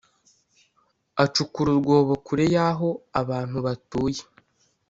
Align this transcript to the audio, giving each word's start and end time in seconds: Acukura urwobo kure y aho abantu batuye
Acukura 1.23 1.69
urwobo 1.73 2.13
kure 2.25 2.45
y 2.53 2.57
aho 2.67 2.89
abantu 3.21 3.57
batuye 3.65 4.21